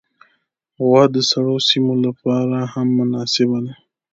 غوا 0.83 1.03
د 1.15 1.17
سړو 1.29 1.55
سیمو 1.69 1.93
لپاره 2.05 2.57
هم 2.73 2.87
مناسبه 2.99 3.57
ده. 3.65 3.73